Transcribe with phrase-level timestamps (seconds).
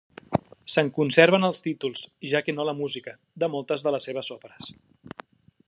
[0.75, 2.01] Se'n conserven els títols,
[2.33, 3.13] ja que no la música,
[3.45, 4.73] de moltes de les seves òperes.